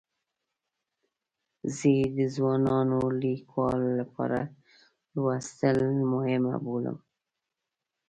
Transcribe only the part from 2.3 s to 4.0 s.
ځوانو لیکوالو